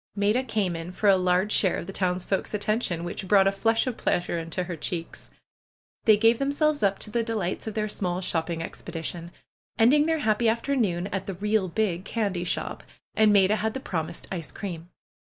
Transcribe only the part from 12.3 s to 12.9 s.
shop,